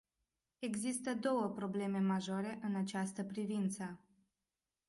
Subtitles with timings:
[0.59, 3.99] Există două probleme majore în această privință.